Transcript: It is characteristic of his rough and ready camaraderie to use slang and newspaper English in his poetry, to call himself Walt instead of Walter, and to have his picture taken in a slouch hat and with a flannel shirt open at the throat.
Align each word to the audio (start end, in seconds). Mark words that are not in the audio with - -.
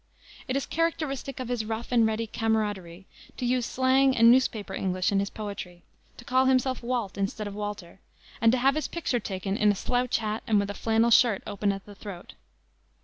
It 0.47 0.55
is 0.55 0.65
characteristic 0.65 1.39
of 1.39 1.47
his 1.49 1.63
rough 1.63 1.91
and 1.91 2.07
ready 2.07 2.25
camaraderie 2.25 3.05
to 3.37 3.45
use 3.45 3.67
slang 3.67 4.17
and 4.17 4.31
newspaper 4.31 4.73
English 4.73 5.11
in 5.11 5.19
his 5.19 5.29
poetry, 5.29 5.83
to 6.17 6.25
call 6.25 6.45
himself 6.45 6.81
Walt 6.81 7.19
instead 7.19 7.45
of 7.45 7.53
Walter, 7.53 7.99
and 8.41 8.51
to 8.51 8.57
have 8.57 8.73
his 8.73 8.87
picture 8.87 9.19
taken 9.19 9.55
in 9.55 9.71
a 9.71 9.75
slouch 9.75 10.17
hat 10.17 10.41
and 10.47 10.59
with 10.59 10.71
a 10.71 10.73
flannel 10.73 11.11
shirt 11.11 11.43
open 11.45 11.71
at 11.71 11.85
the 11.85 11.93
throat. 11.93 12.33